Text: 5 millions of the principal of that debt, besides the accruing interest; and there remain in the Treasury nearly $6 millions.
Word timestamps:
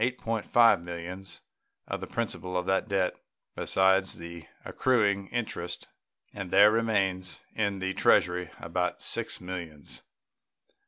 5 0.17 0.81
millions 0.83 1.41
of 1.87 2.01
the 2.01 2.07
principal 2.07 2.57
of 2.57 2.65
that 2.65 2.87
debt, 2.89 3.13
besides 3.55 4.17
the 4.17 4.47
accruing 4.65 5.27
interest; 5.27 5.89
and 6.33 6.49
there 6.49 6.71
remain 6.71 7.21
in 7.53 7.77
the 7.77 7.93
Treasury 7.93 8.45
nearly 8.45 8.71
$6 8.73 9.41
millions. 9.41 10.01